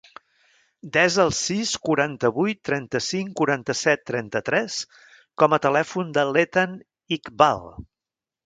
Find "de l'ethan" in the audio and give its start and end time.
6.19-6.77